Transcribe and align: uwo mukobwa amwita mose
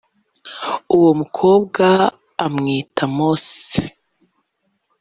uwo 0.95 1.11
mukobwa 1.19 1.87
amwita 2.45 3.03
mose 3.17 3.79